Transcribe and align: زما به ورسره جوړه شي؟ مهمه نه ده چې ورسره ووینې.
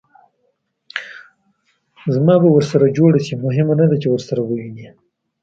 زما 2.13 2.35
به 2.41 2.49
ورسره 2.55 2.87
جوړه 2.97 3.19
شي؟ 3.25 3.33
مهمه 3.45 3.73
نه 3.79 3.85
ده 3.89 3.95
چې 4.01 4.07
ورسره 4.11 4.41
ووینې. 4.43 4.87